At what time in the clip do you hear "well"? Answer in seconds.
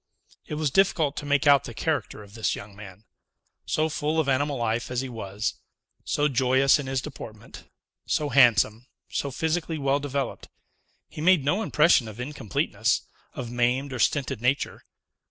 9.77-9.99